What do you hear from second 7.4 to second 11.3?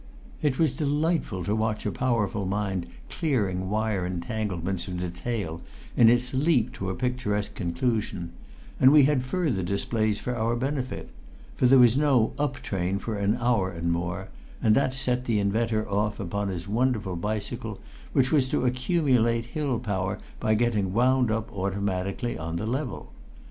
conclusion; and we had further displays for our benefit;